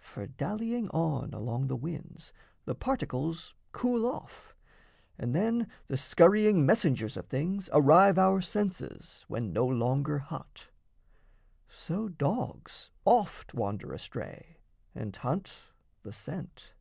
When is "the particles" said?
2.64-3.54